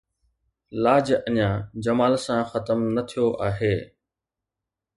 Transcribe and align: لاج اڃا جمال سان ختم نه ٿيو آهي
لاج 0.83 1.07
اڃا 1.27 1.49
جمال 1.83 2.13
سان 2.25 2.41
ختم 2.51 2.79
نه 2.95 3.01
ٿيو 3.09 3.25
آهي 3.47 3.75